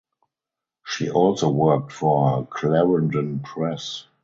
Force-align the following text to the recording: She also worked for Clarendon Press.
She 0.83 1.11
also 1.11 1.49
worked 1.51 1.91
for 1.91 2.47
Clarendon 2.47 3.41
Press. 3.41 4.07